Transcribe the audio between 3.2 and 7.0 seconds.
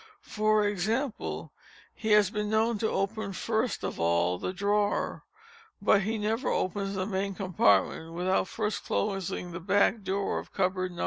first of all, the drawer—but he never opens